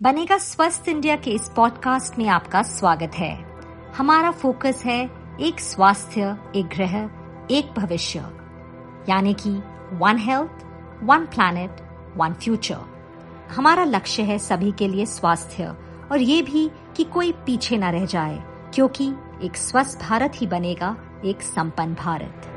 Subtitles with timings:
[0.00, 3.32] बनेगा स्वस्थ इंडिया के इस पॉडकास्ट में आपका स्वागत है।
[3.96, 4.98] हमारा फोकस है
[5.40, 6.94] एक स्वास्थ्य, एक ग्रह,
[7.50, 8.18] एक भविष्य।
[9.08, 9.50] यानी कि
[9.96, 10.64] one health
[11.02, 11.82] one planet
[12.16, 12.78] one future
[13.50, 15.74] हमारा लक्ष्य है सभी के लिए स्वास्थ्य,
[16.12, 18.42] और ये भी कि कोई पीछे न रह जाए,
[18.74, 19.12] क्योंकि
[19.42, 22.48] एक स्वस्थ भारत ही बनेगा एक संपन्न भारत।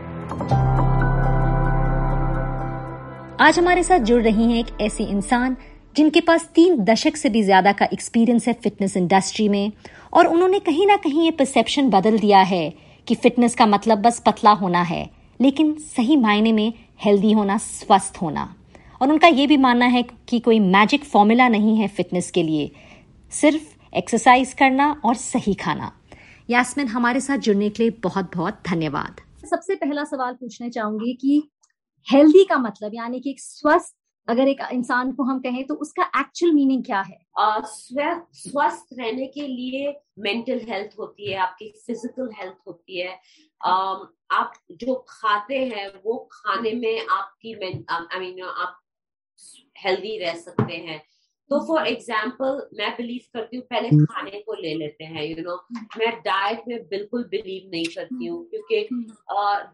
[3.42, 5.58] आज हमारे साथ जुड़ रही हैं एक ऐसी इंसान
[5.96, 9.72] जिनके पास तीन दशक से भी ज़्यादा का एक्सपीरियंस है फिटनेस इंडस्ट्री में,
[10.14, 12.74] और उन्होंने कहीं ना कहीं ये परसेप्शन बदल दिया है
[13.08, 18.18] कि फिटनेस का मतलब बस पतला होना है, लेकिन सही मायने में हेल्दी होना, स्वस्थ
[18.22, 18.54] होना।
[19.02, 22.72] और उनका ये भी मानना है कि कोई मैजिक फॉर्मूला नहीं है फिटनेस के लिए,
[23.32, 25.92] सिर्फ़ एक्सरसाइज करना और सही खाना।
[26.50, 31.42] यास्मिन, हमारे साथ जुड़ने के लिए बहुत बहुत धन्यवाद। सबसे पहला सवाल पूछना चाहूँगी कि
[32.08, 33.96] हेल्दी का मतलब यानी कि एक स्वस्थ
[34.28, 37.18] अगर एक इंसान को हम कहें तो उसका एक्चुअल मीनिंग क्या है?
[38.34, 43.20] स्वस्थ रहने के लिए मेंटल हेल्थ होती है आपकी फ़िज़िकल हेल्थ होती है।
[44.32, 48.80] आप जो खाते हैं वो खाने में आपकी आई मीन आप
[49.86, 51.02] हेल्दी रह सकते हैं।
[51.50, 55.36] तो फॉर एग्ज़ाम्पल मैं बिलीव करती हूँ पहले हम्म। खाने को ले लेते हैं यू
[55.36, 58.88] you नो know, मैं डाइट में बिल्कुल बिलीव नहीं करती हूँ क्योंकि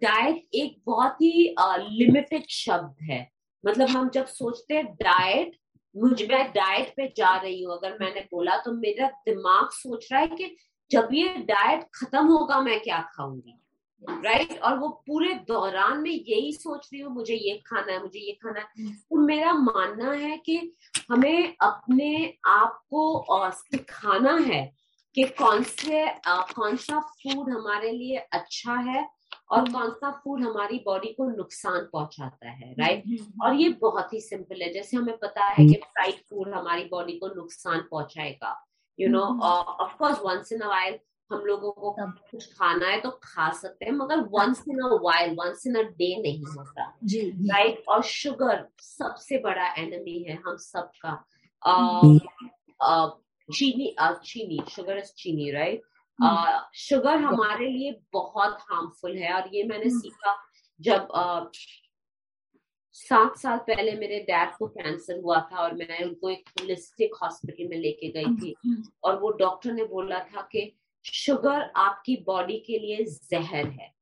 [0.03, 1.55] डाइट uh, एक बहुत ही
[1.91, 5.57] लिमिटेड uh, शब्द है। मतलब हम जब सोचते हैं डाइट
[5.97, 10.21] मुझ मैं डाइट पे जा रही हूँ अगर मैंने बोला तो मेरा दिमाग सोच रहा
[10.21, 10.57] है कि
[10.91, 13.55] जब ये डाइट खत्म होगा मैं क्या खाऊँगी
[14.09, 14.61] राइट right?
[14.61, 18.31] और वो पूरे दौरान में यही सोच रही हूँ मुझे ये खाना है मुझे ये
[18.31, 20.75] खाना है। तो मेरा मानना है कि
[21.11, 24.75] हमें अपने आप को सिखाना है
[25.15, 29.18] कि कौन से कौन सा फ़ूड हमारे लिए अच्छा है
[29.51, 33.55] और हम्म। कौन सा फ़ूड हमारी बॉडी को नुकसान पहुंचाता है राइट हम्म, हम्म, और
[33.55, 37.27] ये बहुत ही सिंपल है। जैसे हमें पता है कि फ्राइड फ़ूड हमारी बॉडी को
[37.27, 38.65] नुकसान पहुंचाएगा।
[38.99, 40.99] You know of course once in a while
[41.31, 41.95] हम लोगों को
[42.31, 45.81] कुछ खाना है तो खा सकते हैं मगर once in a while once in a
[45.81, 46.97] day नहीं होता
[47.47, 51.25] राइट और शुगर सबसे बड़ा एनिमी है हम सबका।
[53.49, 55.81] चीनी चीनी शुगर इज़ चीनी राइट
[56.75, 60.37] शुगर हम्म। हमारे लिए बहुत हार्मफुल है और ये मैंने हम्म। सीखा
[60.79, 61.07] जब
[62.93, 67.67] सात साल पहले मेरे डैड को कैंसर हुआ था और मैं उनको एक होलिस्टिक हॉस्पिटल
[67.67, 70.71] में लेके गई थी हम्म, और वो डॉक्टर ने बोला था कि
[71.05, 73.93] शुगर आपकी बॉडी के लिए जहर है।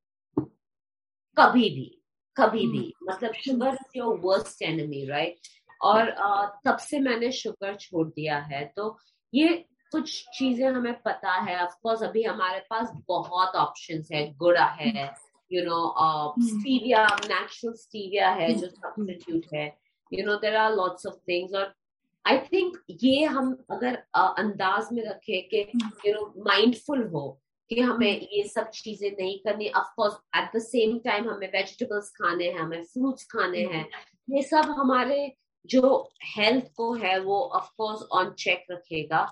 [1.36, 1.94] कभी भी
[2.36, 5.48] कभी भी मतलब sugar is your worst enemy right
[5.80, 6.10] और
[6.64, 8.98] तब से मैंने शुगर छोड़ दिया है। तो
[9.34, 15.10] ये कुछ चीज़ें हमें पता है। ऑफकोर्स अभी हमारे पास बहुत ऑप्शन है। गुड़ा है
[15.50, 15.80] you know
[16.40, 19.66] stevia natural stevia है जो सब्सिट्यूट है।
[20.12, 21.74] You know there are lots of things और
[22.24, 25.60] आई थिंक ये हम अगर uh, अंदाज में रखे कि
[26.06, 30.98] यू नो माइंडफुल हो कि हमें ये सब चीज़ें नहीं करनी। Of course at the same
[30.98, 33.84] time हमें वेजिटेबल्स खाने हैं हमें फ्रूट्स खाने हैं।
[34.30, 35.32] ये सब हमारे
[35.64, 39.26] जो हेल्थ को है वो ऑफकोर्स ऑन चेक रखेगा।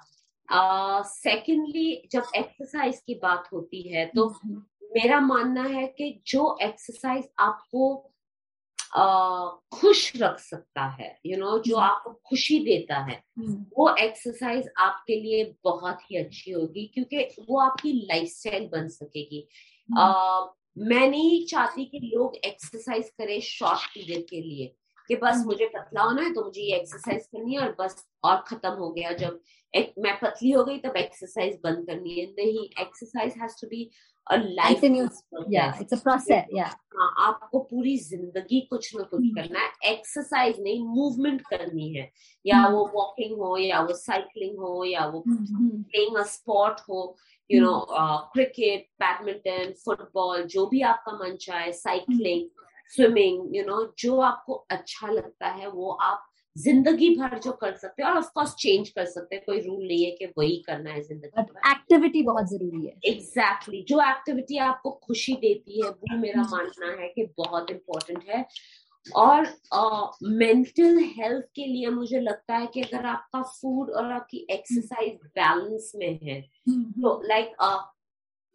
[0.50, 4.62] सेकेंडली uh, जब एक्सरसाइज की बात होती है तो mm-hmm.
[4.94, 8.12] मेरा मानना है कि जो एक्सरसाइज आपको
[8.98, 11.90] uh, खुश रख सकता है यू you नो know, जो mm-hmm.
[11.90, 13.64] आपको खुशी देता है mm-hmm.
[13.78, 19.48] वो एक्सरसाइज आपके लिए बहुत ही अच्छी होगी क्योंकि वो आपकी लाइफस्टाइल बन सकेगी
[19.98, 20.46] uh,
[20.78, 24.74] मैं नहीं चाहती कि लोग एक्सरसाइज करें शॉर्ट पीरियड के लिए
[25.08, 28.36] कि बस मुझे पतला होना है तो मुझे ये एक्सरसाइज करनी है और बस और
[28.48, 29.40] खत्म हो गया। जब
[29.74, 33.90] एक मैं पतली हो गई तब एक्सरसाइज बंद करनी है। नहीं एक्सरसाइज हैज़ टू बी
[37.26, 39.34] आपको पूरी ज़िंदगी कुछ ना कुछ hmm.
[39.36, 42.10] करना है। एक्सरसाइज नहीं मूवमेंट करनी है।
[42.46, 42.72] या hmm.
[42.72, 47.16] वो वॉकिंग हो या वो साइकिलिंग हो या वो प्लेइंग अ स्पोर्ट हो
[47.50, 47.78] you know
[48.32, 52.48] cricket badminton football जो भी आपका मन चाहे साइकिलिंग
[52.94, 56.26] स्विमिंग यू नो जो आपको अच्छा लगता है वो आप
[56.56, 59.86] ज़िंदगी भर जो कर सकते हैं और ऑफ़ कोर्स चेंज कर सकते हैं कोई रूल
[59.86, 63.88] नहीं है कि वही करना है ज़िंदगी भर एक्टिविटी बहुत ज़रूरी है एग्जैक्टली exactly.
[63.88, 68.44] जो एक्टिविटी आपको खुशी देती है वो मेरा हम्म। मानना है कि बहुत इम्पोर्टेंट है
[69.06, 69.46] और
[70.22, 75.18] मेंटल uh, हेल्थ के लिए मुझे लगता है कि अगर आपका फ़ूड और आपकी एक्सरसाइज
[75.34, 77.82] बैलेंस में है हम्म। तो लाइक like, uh,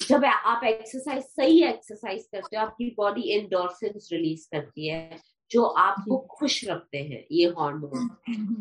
[0.08, 5.20] जब आप एक्सरसाइज सही एक्सरसाइज करते हो आपकी बॉडी एंडोर्फिन रिलीज़ करती है
[5.52, 8.08] जो आपको खुश रखते हैं ये हार्मोन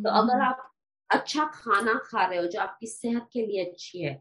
[0.02, 0.66] तो अगर। आप
[1.10, 4.20] अच्छा खाना खा रहे हो जो आपकी सेहत के लिए अच्छी है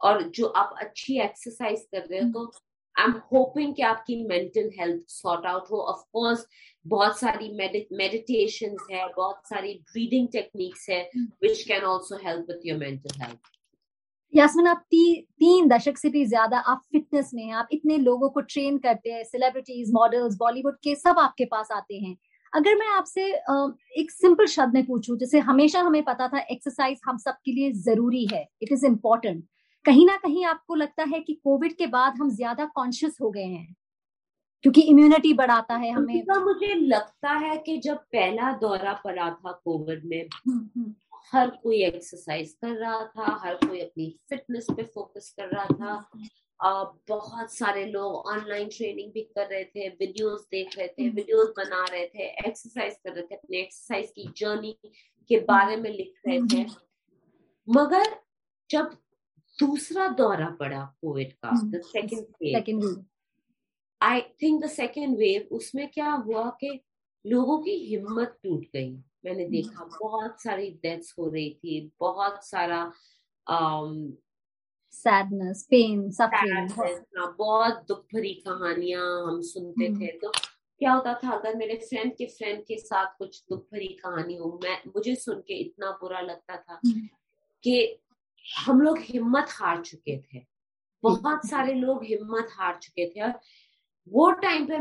[0.00, 2.52] और जो आप अच्छी एक्सरसाइज कर रहे हो तो
[2.96, 6.46] आई एम होपिंग कि आपकी मेंटल हेल्थ सॉर्ट आउट हो। ऑफ़ कोर्स
[6.86, 7.52] बहुत सारी
[7.92, 11.02] मेडिटेशन है बहुत सारी ब्रीदिंग टेक्निक्स है
[11.42, 13.53] which can also help with your mental health
[14.34, 18.28] Yasmin आप ती, तीन दशक से भी ज़्यादा आप फिटनेस में हैं आप इतने लोगों
[18.28, 22.16] को ट्रेन करते हैं सेलिब्रिटीज मॉडल्स बॉलीवुड के सब आपके पास आते हैं।
[22.52, 23.22] अगर मैं आपसे
[24.00, 28.26] एक सिंपल शब्द में पूछूँ जैसे हमेशा हमें पता था एक्सरसाइज हम सबके लिए ज़रूरी
[28.32, 29.44] है इट इज़ इम्पोर्टेंट
[29.84, 33.44] कहीं ना कहीं आपको लगता है कि कोविड के बाद हम ज़्यादा कॉन्शियस हो गए
[33.44, 33.74] हैं
[34.64, 40.04] क्योंकि इम्यूनिटी बढ़ाता है हमें। मुझे लगता है कि जब पहला दौरा पड़ा था कोविड
[40.04, 40.94] में हम्म, हम्म।
[41.32, 46.10] हर कोई एक्सरसाइज कर रहा था हर कोई अपनी फिटनेस पे फोकस कर रहा था।
[46.60, 51.46] आ, बहुत सारे लोग ऑनलाइन ट्रेनिंग भी कर रहे थे वीडियोस देख रहे थे वीडियोस
[51.48, 54.76] हम्म। बना रहे थे एक्सरसाइज कर रहे थे अपने एक्सरसाइज की जर्नी
[55.30, 56.66] के बारे में लिख रहे थे।
[57.68, 58.16] मगर
[58.70, 58.96] जब
[59.58, 63.04] दूसरा दौरा पड़ा कोविड का the second wave
[64.00, 66.80] I think the second wave उसमें क्या हुआ कि
[67.24, 68.90] लोगों की हिम्मत टूट गई
[69.24, 72.80] मैंने हम्म। देखा बहुत सारी डेथ्स हो रही थी बहुत सारा
[74.94, 76.70] सैडनेस पेन सफरिंग
[77.38, 80.30] बहुत दुख भरी कहानियाँ हम सुनते हम्म। थे तो
[80.80, 84.58] क्या होता था अगर मेरे फ्रेंड के फ्रेंड के साथ कुछ दुख भरी कहानी हो
[84.64, 87.08] मैं मुझे सुन के इतना बुरा लगता था हम्म।
[87.64, 88.00] कि
[88.44, 90.42] हम लोग हिम्मत हार चुके थे
[91.04, 93.32] बहुत सारे लोग हिम्मत हार चुके थे और
[94.08, 94.78] वो टाइम पे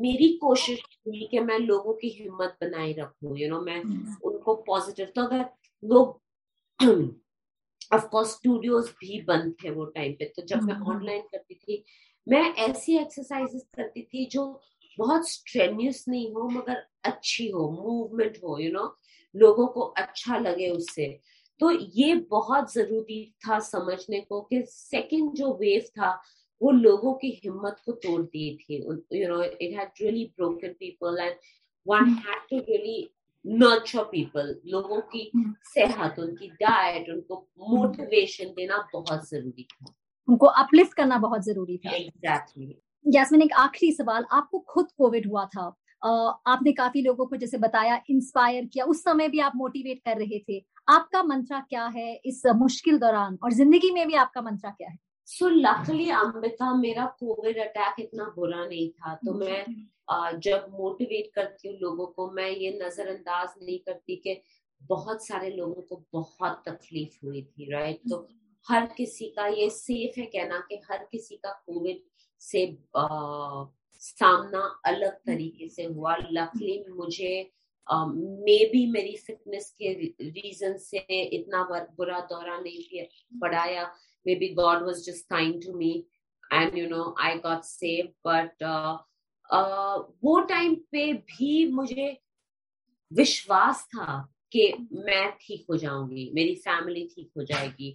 [0.00, 4.54] मेरी कोशिश थी कि मैं लोगों की हिम्मत बनाए रखूँ यू नो मैं हम्म। उनको
[4.66, 5.44] पॉजिटिव तो अगर
[5.82, 6.20] लोग
[7.90, 11.54] ऑफ़ कोर्स स्टूडियोज भी बंद थे वो टाइम पे तो जब मैं ऑनलाइन हम्म। करती
[11.54, 11.84] थी
[12.26, 14.44] मैं ऐसी एक्सरसाइजेस करती थी जो
[14.98, 18.90] बहुत स्ट्रेन्यूस नहीं हो मगर अच्छी हो मूवमेंट हो यू you नो know,
[19.34, 21.08] लोगों को अच्छा लगे उससे
[21.60, 26.10] तो ये बहुत ज़रूरी था समझने को कि सेकंड जो वेव था
[26.62, 28.76] वो लोगों की हिम्मत को तोड़ दी थी।
[29.22, 31.34] You know it had really broken people and
[31.88, 33.10] one had to really
[33.46, 35.52] nurture people लोगों की hmm.
[35.64, 39.94] सेहत उनकी डाइट उनको मोटिवेशन देना बहुत ज़रूरी था।
[40.28, 45.44] उनको अपलिफ्ट करना बहुत ज़रूरी था। एग्जैक्टली जैसमिन एक आखिरी सवाल। आपको खुद कोविड हुआ
[45.44, 45.76] था।
[46.06, 50.16] Uh, आपने काफ़ी लोगों को जैसे बताया इंस्पायर किया। उस समय भी आप मोटिवेट कर
[50.16, 53.38] रहे थे। आपका मंत्रा क्या है इस मुश्किल दौरान?
[53.44, 54.98] और ज़िंदगी में भी आपका मंत्रा क्या है?
[55.28, 59.64] सो लकली अम्बिका मेरा कोविड अटैक इतना बुरा नहीं था तो। मैं
[60.10, 64.40] आ, जब मोटिवेट करती हूँ लोगों को मैं ये नजरअंदाज नहीं करती कि
[64.82, 68.28] बहुत सारे लोगों को बहुत तकलीफ़ हुई थी राइट तो।
[68.66, 72.00] हर किसी का ये सेफ़ है कहना कि हर किसी का कोविड
[72.40, 72.64] से
[72.96, 73.64] आ,
[74.00, 77.34] सामना अलग। तरीके से हुआ लकली मुझे
[77.86, 81.62] मे बी मेरी फिटनेस के रीजन से इतना
[81.96, 83.04] बुरा दौरा नहीं
[83.40, 83.84] पड़ा या
[84.26, 86.06] maybe god was just kind to me
[86.50, 88.12] and you know i got saved.
[88.24, 88.96] But uh,
[89.52, 92.20] uh, वो टाइम पे भी मुझे
[93.12, 97.92] विश्वास था कि मैं ठीक हो जाऊँगी मेरी फैमिली ठीक हो जाएगी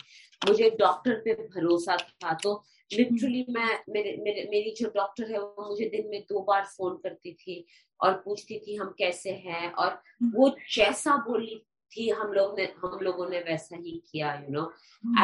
[0.47, 2.63] मुझे डॉक्टर पे भरोसा था। तो
[2.93, 6.97] लिटरली मैं मेरे मेरे मेरी जो डॉक्टर है वो मुझे दिन में दो बार फ़ोन
[6.97, 7.65] करती थी
[8.01, 12.99] और पूछती थी हम कैसे हैं और वो जैसा बोली थी हम लोग ने हम
[13.03, 14.63] लोगों ने वैसा ही किया you know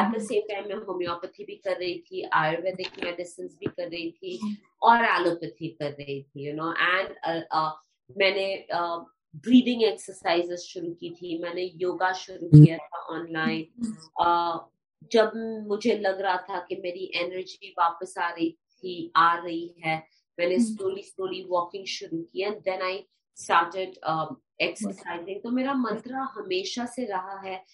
[0.00, 4.10] at the same time मैं होम्योपैथी भी कर रही थी आयुर्वेदिक मेडिसिन भी कर रही
[4.10, 4.56] थी hmm.
[4.82, 7.14] और एलोपैथी कर रही थी यू नो एंड
[8.16, 12.64] मैंने ब्रीदिंग uh, एक्सरसाइजेस शुरू की थी मैंने योगा शुरू hmm.
[12.64, 13.92] किया था ऑनलाइन
[14.22, 14.58] uh,
[15.12, 15.32] जब
[15.68, 19.96] मुझे लग रहा था कि मेरी एनर्जी वापस आ रही थी आ रही है
[20.38, 23.04] मैंने स्लोली स्लोली वॉकिंग शुरू किया देन आई
[23.36, 23.98] स्टार्टेड
[24.60, 27.64] एक्सरसाइजिंग तो मेरा मंत्र हमेशा से रहा है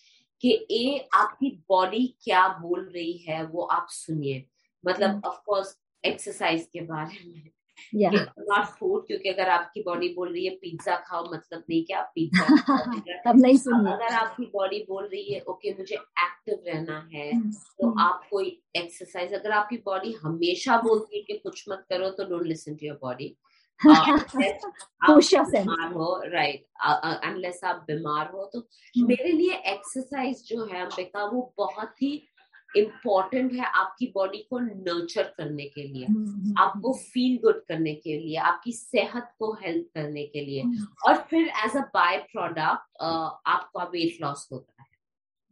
[0.41, 4.45] कि ए आपकी बॉडी क्या बोल रही है वो आप सुनिए।
[4.87, 7.51] मतलब ऑफ़ कोर्स एक्सरसाइज के बारे में।
[7.95, 12.13] नॉट फ़ूड क्योंकि अगर आपकी बॉडी बोल रही है पिज्जा खाओ मतलब नहीं कि आप
[12.15, 12.47] पिज्जा
[13.27, 17.33] तब नहीं सुनिए। अगर आपकी बॉडी बोल रही है ओके okay, मुझे एक्टिव रहना है
[17.33, 17.53] hmm.
[17.53, 18.01] तो hmm.
[18.01, 22.43] आप कोई एक्सरसाइज अगर आपकी बॉडी हमेशा बोलती है कि कुछ मत करो तो don't
[22.43, 23.37] listen to your body
[25.65, 26.67] बीमार हो राइट
[27.25, 29.09] अनलेस आप बीमार हो तो hmm.
[29.09, 32.29] मेरे लिए एक्सरसाइज जो है अंबिका वो बहुत ही
[32.77, 37.95] इम्पोर्टेंट है आपकी बॉडी को नर्चर करने के लिए hmm, hmm, आपको फील गुड करने
[37.95, 40.63] के लिए आपकी सेहत को हेल्प करने के लिए।
[41.07, 43.03] और फिर एज अ बाय प्रोडक्ट
[43.47, 44.89] आपका वेट लॉस होता है।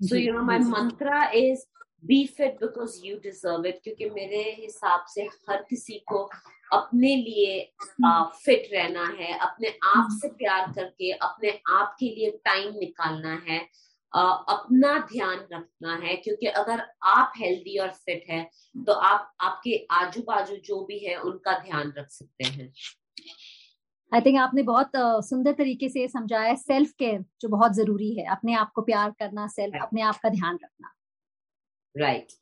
[0.09, 1.65] So you know my mantra is
[2.03, 6.19] be fit because you deserve it क्योंकि मेरे हिसाब से हर किसी को
[6.73, 7.61] अपने लिए
[8.45, 13.59] फिट रहना है अपने आप से प्यार करके अपने आप के लिए टाइम निकालना है
[14.13, 18.43] अपना ध्यान रखना है क्योंकि अगर आप हेल्दी और फिट है
[18.87, 22.73] तो आप आपके आजू बाजू जो भी है उनका ध्यान रख सकते हैं।
[24.13, 24.91] आई थिंक आपने बहुत
[25.29, 29.47] सुंदर तरीके से समझाया सेल्फ केयर जो बहुत ज़रूरी है अपने आप को प्यार करना
[29.49, 30.93] सेल्फ अपने आप का ध्यान रखना।
[31.97, 32.33] Right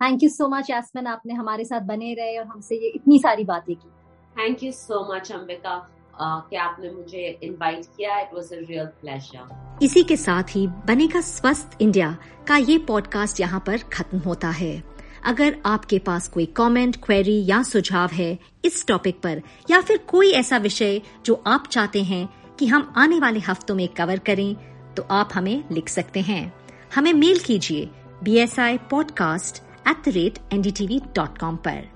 [0.00, 3.44] thank you so much Yasmin आपने हमारे साथ बने रहे और हमसे ये इतनी सारी
[3.44, 3.88] बातें की।
[4.36, 5.76] Thank you so much Ambika.
[6.20, 11.20] कि आपने मुझे इनवाइट किया। It was a real pleasure इसी के साथ ही बनेगा
[11.20, 12.16] स्वस्थ इंडिया
[12.48, 14.82] का ये पॉडकास्ट यहाँ पर खत्म होता है।
[15.24, 20.30] अगर आपके पास कोई कमेंट, क्वेरी या सुझाव है इस टॉपिक पर या फिर कोई
[20.32, 22.28] ऐसा विषय जो आप चाहते हैं
[22.58, 24.54] कि हम आने वाले हफ्तों में कवर करें
[24.94, 26.54] तो आप हमें लिख सकते हैं।
[26.94, 27.90] हमें मेल कीजिए
[28.24, 29.56] B S I podcast
[29.88, 31.88] at the rate NDTV dot com पर।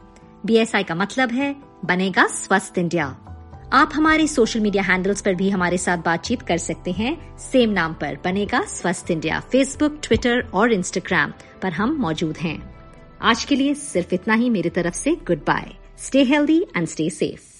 [0.47, 3.07] बी एस आई का मतलब है, बनेगा स्वस्थ इंडिया।
[3.73, 7.95] आप हमारे सोशल मीडिया हैंडल्स पर भी हमारे साथ बातचीत कर सकते हैं। सेम नाम
[7.95, 11.33] पर बनेगा स्वस्थ इंडिया। फेसबुक ट्विटर और इंस्टाग्राम
[11.63, 12.75] पर हम मौजूद हैं।
[13.23, 17.58] आज के लिए सिर्फ़ इतना ही। मेरी तरफ़ से goodbye stay healthy and stay safe